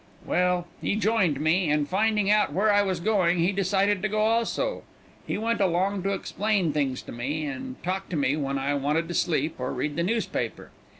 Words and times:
"Well, 0.25 0.65
he 0.81 0.95
joined 0.95 1.39
me, 1.39 1.69
and 1.69 1.87
finding 1.87 2.31
out 2.31 2.51
where 2.53 2.73
I 2.73 2.81
was 2.81 2.99
going, 2.99 3.37
he 3.37 3.51
decided 3.51 4.01
to 4.01 4.09
go 4.09 4.21
also. 4.21 4.81
He 5.27 5.37
went 5.37 5.61
along 5.61 6.01
to 6.01 6.13
explain 6.13 6.73
things 6.73 7.03
to 7.03 7.11
me, 7.11 7.45
and 7.45 7.75
talk 7.83 8.09
to 8.09 8.15
me 8.15 8.35
when 8.35 8.57
I 8.57 8.73
wanted 8.73 9.07
to 9.09 9.13
sleep 9.13 9.59
or 9.59 9.71
read 9.71 9.97
the 9.97 10.01
newspaper. 10.01 10.71